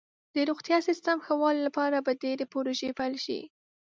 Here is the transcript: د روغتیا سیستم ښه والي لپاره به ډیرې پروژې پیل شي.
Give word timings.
د 0.33 0.35
روغتیا 0.49 0.77
سیستم 0.87 1.17
ښه 1.25 1.33
والي 1.41 1.61
لپاره 1.67 1.97
به 2.05 2.11
ډیرې 2.23 2.45
پروژې 2.53 2.89
پیل 2.99 3.15
شي. 3.25 3.39